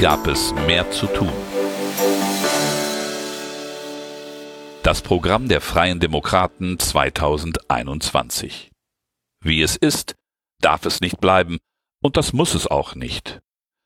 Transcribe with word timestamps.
Gab 0.00 0.26
es 0.28 0.54
mehr 0.66 0.90
zu 0.90 1.06
tun. 1.08 1.30
Das 4.82 5.02
Programm 5.02 5.46
der 5.48 5.60
Freien 5.60 6.00
Demokraten 6.00 6.78
2021. 6.78 8.70
Wie 9.44 9.60
es 9.60 9.76
ist, 9.76 10.14
darf 10.62 10.86
es 10.86 11.02
nicht 11.02 11.20
bleiben, 11.20 11.58
und 12.02 12.16
das 12.16 12.32
muss 12.32 12.54
es 12.54 12.66
auch 12.66 12.94
nicht. 12.94 13.40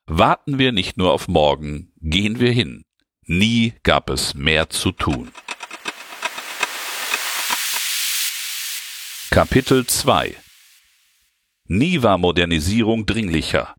Warten 0.06 0.60
wir 0.60 0.70
nicht 0.70 0.96
nur 0.96 1.12
auf 1.12 1.26
morgen, 1.26 1.92
gehen 2.00 2.38
wir 2.38 2.52
hin. 2.52 2.84
Nie 3.26 3.74
gab 3.82 4.08
es 4.08 4.34
mehr 4.34 4.70
zu 4.70 4.92
tun. 4.92 5.32
Kapitel 9.30 9.84
2 9.84 10.36
Nie 11.66 12.04
war 12.04 12.18
Modernisierung 12.18 13.04
dringlicher. 13.04 13.74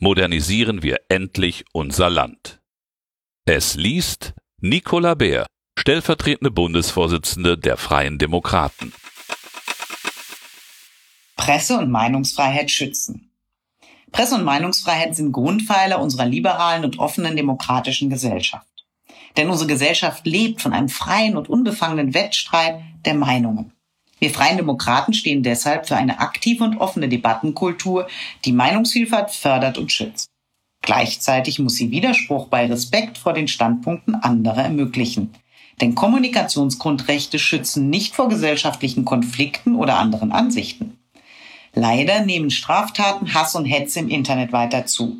Modernisieren 0.00 0.84
wir 0.84 1.00
endlich 1.08 1.64
unser 1.72 2.08
Land. 2.08 2.60
Es 3.46 3.74
liest 3.74 4.32
Nicola 4.60 5.14
Bär, 5.14 5.44
stellvertretende 5.76 6.52
Bundesvorsitzende 6.52 7.58
der 7.58 7.76
Freien 7.76 8.16
Demokraten. 8.16 8.92
Presse- 11.36 11.78
und 11.78 11.90
Meinungsfreiheit 11.90 12.70
schützen. 12.70 13.32
Presse- 14.12 14.36
und 14.36 14.44
Meinungsfreiheit 14.44 15.16
sind 15.16 15.32
Grundpfeiler 15.32 16.00
unserer 16.00 16.26
liberalen 16.26 16.84
und 16.84 17.00
offenen 17.00 17.34
demokratischen 17.34 18.08
Gesellschaft. 18.08 18.68
Denn 19.36 19.50
unsere 19.50 19.68
Gesellschaft 19.68 20.24
lebt 20.24 20.62
von 20.62 20.72
einem 20.72 20.88
freien 20.88 21.36
und 21.36 21.48
unbefangenen 21.48 22.14
Wettstreit 22.14 22.80
der 23.04 23.14
Meinungen. 23.14 23.72
Wir 24.20 24.30
Freien 24.30 24.56
Demokraten 24.56 25.12
stehen 25.12 25.42
deshalb 25.42 25.86
für 25.86 25.96
eine 25.96 26.20
aktive 26.20 26.64
und 26.64 26.78
offene 26.78 27.08
Debattenkultur, 27.08 28.08
die 28.44 28.52
Meinungsvielfalt 28.52 29.30
fördert 29.30 29.78
und 29.78 29.92
schützt. 29.92 30.28
Gleichzeitig 30.82 31.58
muss 31.58 31.76
sie 31.76 31.90
Widerspruch 31.90 32.48
bei 32.48 32.66
Respekt 32.66 33.18
vor 33.18 33.32
den 33.32 33.48
Standpunkten 33.48 34.14
anderer 34.14 34.64
ermöglichen. 34.64 35.34
Denn 35.80 35.94
Kommunikationsgrundrechte 35.94 37.38
schützen 37.38 37.90
nicht 37.90 38.16
vor 38.16 38.28
gesellschaftlichen 38.28 39.04
Konflikten 39.04 39.76
oder 39.76 39.98
anderen 39.98 40.32
Ansichten. 40.32 40.98
Leider 41.74 42.24
nehmen 42.24 42.50
Straftaten, 42.50 43.34
Hass 43.34 43.54
und 43.54 43.66
Hetze 43.66 44.00
im 44.00 44.08
Internet 44.08 44.52
weiter 44.52 44.86
zu. 44.86 45.18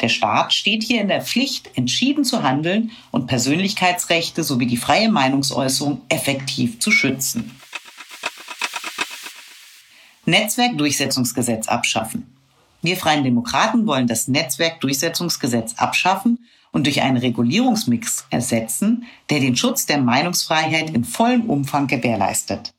Der 0.00 0.08
Staat 0.08 0.52
steht 0.52 0.84
hier 0.84 1.00
in 1.00 1.08
der 1.08 1.22
Pflicht, 1.22 1.76
entschieden 1.76 2.22
zu 2.22 2.44
handeln 2.44 2.92
und 3.10 3.26
Persönlichkeitsrechte 3.26 4.44
sowie 4.44 4.66
die 4.66 4.76
freie 4.76 5.10
Meinungsäußerung 5.10 6.02
effektiv 6.08 6.78
zu 6.78 6.92
schützen. 6.92 7.58
Netzwerkdurchsetzungsgesetz 10.28 11.68
abschaffen. 11.68 12.26
Wir 12.82 12.98
Freien 12.98 13.24
Demokraten 13.24 13.86
wollen 13.86 14.06
das 14.06 14.28
Netzwerkdurchsetzungsgesetz 14.28 15.74
abschaffen 15.78 16.46
und 16.70 16.84
durch 16.84 17.00
einen 17.00 17.16
Regulierungsmix 17.16 18.26
ersetzen, 18.30 19.06
der 19.30 19.40
den 19.40 19.56
Schutz 19.56 19.86
der 19.86 19.98
Meinungsfreiheit 19.98 20.90
in 20.90 21.04
vollem 21.04 21.48
Umfang 21.48 21.86
gewährleistet. 21.86 22.74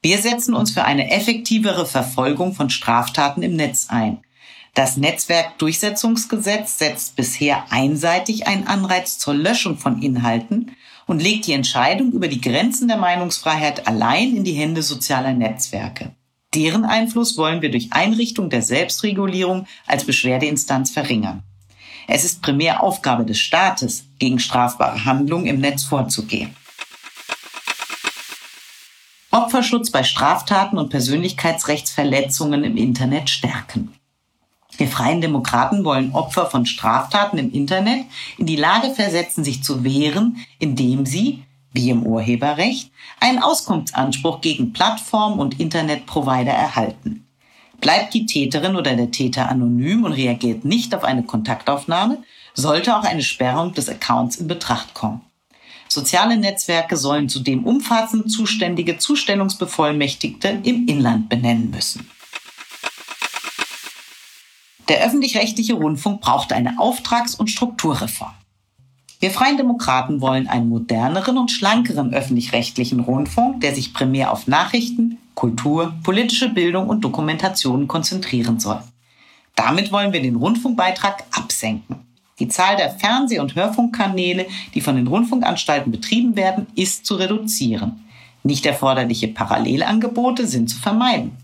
Wir 0.00 0.18
setzen 0.18 0.54
uns 0.54 0.70
für 0.70 0.84
eine 0.84 1.10
effektivere 1.10 1.84
Verfolgung 1.84 2.54
von 2.54 2.70
Straftaten 2.70 3.42
im 3.42 3.56
Netz 3.56 3.88
ein. 3.90 4.18
Das 4.72 4.96
Netzwerkdurchsetzungsgesetz 4.96 6.78
setzt 6.78 7.14
bisher 7.14 7.70
einseitig 7.70 8.46
einen 8.46 8.66
Anreiz 8.66 9.18
zur 9.18 9.34
Löschung 9.34 9.76
von 9.76 10.00
Inhalten 10.00 10.74
und 11.06 11.20
legt 11.20 11.46
die 11.46 11.52
Entscheidung 11.52 12.12
über 12.12 12.28
die 12.28 12.40
Grenzen 12.40 12.88
der 12.88 12.96
Meinungsfreiheit 12.96 13.86
allein 13.86 14.34
in 14.34 14.44
die 14.44 14.54
Hände 14.54 14.82
sozialer 14.82 15.34
Netzwerke. 15.34 16.14
Deren 16.54 16.84
Einfluss 16.84 17.36
wollen 17.36 17.62
wir 17.62 17.70
durch 17.70 17.92
Einrichtung 17.92 18.50
der 18.50 18.62
Selbstregulierung 18.62 19.66
als 19.86 20.04
Beschwerdeinstanz 20.04 20.90
verringern. 20.90 21.44
Es 22.08 22.24
ist 22.24 22.42
primär 22.42 22.82
Aufgabe 22.82 23.24
des 23.24 23.38
Staates, 23.38 24.04
gegen 24.18 24.40
strafbare 24.40 25.04
Handlungen 25.04 25.46
im 25.46 25.60
Netz 25.60 25.84
vorzugehen. 25.84 26.56
Opferschutz 29.30 29.90
bei 29.90 30.02
Straftaten 30.02 30.76
und 30.76 30.88
Persönlichkeitsrechtsverletzungen 30.88 32.64
im 32.64 32.76
Internet 32.76 33.30
stärken. 33.30 33.94
Wir 34.76 34.88
Freien 34.88 35.20
Demokraten 35.20 35.84
wollen 35.84 36.12
Opfer 36.12 36.46
von 36.46 36.66
Straftaten 36.66 37.38
im 37.38 37.52
Internet 37.52 38.06
in 38.38 38.46
die 38.46 38.56
Lage 38.56 38.92
versetzen, 38.92 39.44
sich 39.44 39.62
zu 39.62 39.84
wehren, 39.84 40.38
indem 40.58 41.06
sie, 41.06 41.44
wie 41.72 41.90
im 41.90 42.04
Urheberrecht, 42.04 42.90
einen 43.20 43.38
Auskunftsanspruch 43.38 44.40
gegen 44.40 44.72
Plattformen 44.72 45.38
und 45.38 45.60
Internetprovider 45.60 46.52
erhalten. 46.52 47.26
Bleibt 47.80 48.12
die 48.12 48.26
Täterin 48.26 48.76
oder 48.76 48.94
der 48.94 49.10
Täter 49.10 49.48
anonym 49.48 50.04
und 50.04 50.12
reagiert 50.12 50.64
nicht 50.64 50.94
auf 50.94 51.04
eine 51.04 51.22
Kontaktaufnahme, 51.22 52.18
sollte 52.54 52.96
auch 52.96 53.04
eine 53.04 53.22
Sperrung 53.22 53.72
des 53.72 53.88
Accounts 53.88 54.36
in 54.36 54.48
Betracht 54.48 54.94
kommen. 54.94 55.22
Soziale 55.88 56.36
Netzwerke 56.36 56.96
sollen 56.96 57.28
zudem 57.28 57.64
umfassend 57.64 58.30
zuständige 58.30 58.98
Zustellungsbevollmächtigte 58.98 60.60
im 60.62 60.86
Inland 60.86 61.28
benennen 61.28 61.70
müssen. 61.70 62.08
Der 64.88 65.04
öffentlich-rechtliche 65.04 65.74
Rundfunk 65.74 66.20
braucht 66.20 66.52
eine 66.52 66.78
Auftrags- 66.78 67.34
und 67.34 67.48
Strukturreform. 67.48 68.34
Wir 69.20 69.30
Freien 69.30 69.58
Demokraten 69.58 70.22
wollen 70.22 70.48
einen 70.48 70.70
moderneren 70.70 71.36
und 71.36 71.50
schlankeren 71.50 72.14
öffentlich-rechtlichen 72.14 73.00
Rundfunk, 73.00 73.60
der 73.60 73.74
sich 73.74 73.92
primär 73.92 74.32
auf 74.32 74.46
Nachrichten, 74.46 75.18
Kultur, 75.34 75.92
politische 76.02 76.48
Bildung 76.48 76.88
und 76.88 77.02
Dokumentation 77.02 77.86
konzentrieren 77.86 78.58
soll. 78.58 78.80
Damit 79.54 79.92
wollen 79.92 80.14
wir 80.14 80.22
den 80.22 80.36
Rundfunkbeitrag 80.36 81.24
absenken. 81.32 81.96
Die 82.38 82.48
Zahl 82.48 82.78
der 82.78 82.92
Fernseh- 82.98 83.40
und 83.40 83.54
Hörfunkkanäle, 83.54 84.46
die 84.74 84.80
von 84.80 84.96
den 84.96 85.06
Rundfunkanstalten 85.06 85.92
betrieben 85.92 86.34
werden, 86.34 86.66
ist 86.74 87.04
zu 87.04 87.16
reduzieren. 87.16 88.02
Nicht 88.42 88.64
erforderliche 88.64 89.28
Parallelangebote 89.28 90.46
sind 90.46 90.70
zu 90.70 90.78
vermeiden. 90.78 91.36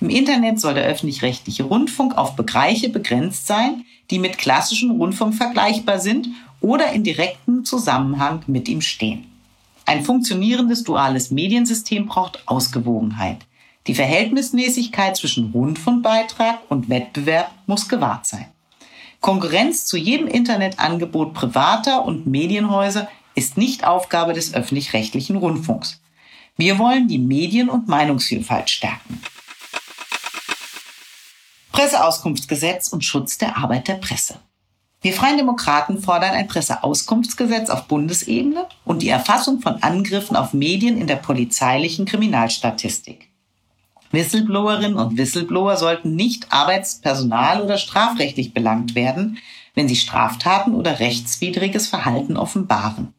Im 0.00 0.10
Internet 0.10 0.60
soll 0.60 0.74
der 0.74 0.84
öffentlich-rechtliche 0.84 1.62
Rundfunk 1.62 2.18
auf 2.18 2.36
Bereiche 2.36 2.90
begrenzt 2.90 3.46
sein, 3.46 3.86
die 4.10 4.18
mit 4.18 4.36
klassischem 4.36 4.90
Rundfunk 4.90 5.34
vergleichbar 5.34 5.98
sind 5.98 6.28
oder 6.66 6.90
in 6.90 7.04
direktem 7.04 7.64
Zusammenhang 7.64 8.42
mit 8.48 8.68
ihm 8.68 8.80
stehen. 8.80 9.30
Ein 9.84 10.04
funktionierendes 10.04 10.82
duales 10.82 11.30
Mediensystem 11.30 12.06
braucht 12.06 12.42
Ausgewogenheit. 12.46 13.38
Die 13.86 13.94
Verhältnismäßigkeit 13.94 15.16
zwischen 15.16 15.52
Rundfunkbeitrag 15.52 16.58
und 16.68 16.88
Wettbewerb 16.88 17.52
muss 17.66 17.88
gewahrt 17.88 18.26
sein. 18.26 18.48
Konkurrenz 19.20 19.86
zu 19.86 19.96
jedem 19.96 20.26
Internetangebot 20.26 21.34
privater 21.34 22.04
und 22.04 22.26
Medienhäuser 22.26 23.08
ist 23.36 23.56
nicht 23.56 23.86
Aufgabe 23.86 24.32
des 24.32 24.52
öffentlich-rechtlichen 24.52 25.36
Rundfunks. 25.36 26.00
Wir 26.56 26.80
wollen 26.80 27.06
die 27.06 27.18
Medien- 27.18 27.70
und 27.70 27.86
Meinungsvielfalt 27.86 28.70
stärken. 28.70 29.22
Presseauskunftsgesetz 31.70 32.88
und 32.88 33.04
Schutz 33.04 33.38
der 33.38 33.56
Arbeit 33.56 33.86
der 33.86 33.94
Presse. 33.94 34.40
Wir 35.06 35.12
Freien 35.12 35.36
Demokraten 35.36 36.02
fordern 36.02 36.34
ein 36.34 36.48
Presseauskunftsgesetz 36.48 37.70
auf 37.70 37.86
Bundesebene 37.86 38.66
und 38.84 39.02
die 39.02 39.08
Erfassung 39.08 39.60
von 39.60 39.80
Angriffen 39.80 40.34
auf 40.34 40.52
Medien 40.52 41.00
in 41.00 41.06
der 41.06 41.14
polizeilichen 41.14 42.06
Kriminalstatistik. 42.06 43.28
Whistleblowerinnen 44.10 44.96
und 44.96 45.16
Whistleblower 45.16 45.76
sollten 45.76 46.16
nicht 46.16 46.50
arbeitspersonal- 46.50 47.62
oder 47.62 47.78
strafrechtlich 47.78 48.52
belangt 48.52 48.96
werden, 48.96 49.38
wenn 49.76 49.86
sie 49.86 49.94
Straftaten 49.94 50.74
oder 50.74 50.98
rechtswidriges 50.98 51.86
Verhalten 51.86 52.36
offenbaren. 52.36 53.14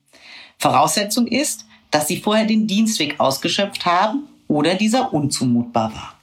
Voraussetzung 0.58 1.26
ist, 1.26 1.68
dass 1.90 2.10
sie 2.10 2.20
vorher 2.20 2.44
den 2.46 2.68
Dienstweg 2.68 3.18
ausgeschöpft 3.22 3.86
haben 3.86 4.28
oder 4.50 4.76
dieser 4.76 5.14
unzumutbar 5.14 5.94
war. 5.94 6.17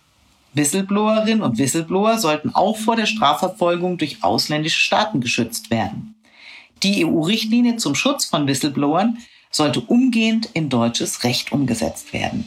Whistleblowerinnen 0.55 1.43
und 1.43 1.59
Whistleblower 1.59 2.19
sollten 2.19 2.55
auch 2.55 2.77
vor 2.77 2.95
der 2.97 3.07
Strafverfolgung 3.07 3.99
durch 3.99 4.23
ausländische 4.23 4.81
Staaten 4.81 5.21
geschützt 5.21 5.71
werden. 5.71 6.15
Die 6.83 7.05
EU-Richtlinie 7.05 7.77
zum 7.77 7.95
Schutz 7.95 8.25
von 8.25 8.47
Whistleblowern 8.47 9.19
sollte 9.51 9.81
umgehend 9.81 10.49
in 10.55 10.69
deutsches 10.69 11.25
Recht 11.25 11.53
umgesetzt 11.53 12.13
werden. 12.13 12.47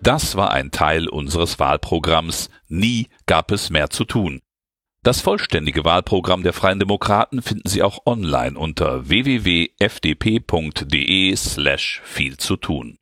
Das 0.00 0.34
war 0.34 0.50
ein 0.50 0.72
Teil 0.72 1.08
unseres 1.08 1.60
Wahlprogramms 1.60 2.50
Nie 2.68 3.08
gab 3.26 3.52
es 3.52 3.70
mehr 3.70 3.90
zu 3.90 4.04
tun. 4.04 4.40
Das 5.04 5.20
vollständige 5.20 5.84
Wahlprogramm 5.84 6.44
der 6.44 6.52
Freien 6.52 6.78
Demokraten 6.78 7.42
finden 7.42 7.68
Sie 7.68 7.82
auch 7.82 8.06
online 8.06 8.56
unter 8.56 9.08
www.fdp.de 9.08 9.74
slash 11.34 12.00
viel 12.04 12.36
zu 12.36 12.56
tun. 12.56 12.98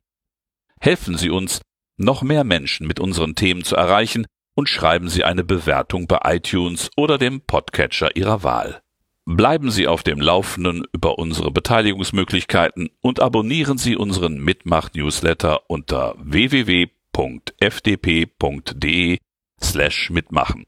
Helfen 0.79 1.15
Sie 1.15 1.29
uns, 1.29 1.61
noch 1.97 2.23
mehr 2.23 2.43
Menschen 2.43 2.87
mit 2.87 2.99
unseren 2.99 3.35
Themen 3.35 3.63
zu 3.63 3.75
erreichen 3.75 4.25
und 4.55 4.67
schreiben 4.67 5.09
Sie 5.09 5.23
eine 5.23 5.43
Bewertung 5.43 6.07
bei 6.07 6.17
iTunes 6.23 6.89
oder 6.97 7.19
dem 7.19 7.41
Podcatcher 7.41 8.15
Ihrer 8.15 8.41
Wahl. 8.41 8.81
Bleiben 9.25 9.69
Sie 9.69 9.85
auf 9.87 10.01
dem 10.01 10.19
Laufenden 10.19 10.83
über 10.93 11.19
unsere 11.19 11.51
Beteiligungsmöglichkeiten 11.51 12.89
und 13.01 13.19
abonnieren 13.19 13.77
Sie 13.77 13.95
unseren 13.95 14.39
Mitmach-Newsletter 14.39 15.69
unter 15.69 16.15
www.fdp.de 16.17 16.79
slash 19.61 20.09
mitmachen. 20.09 20.65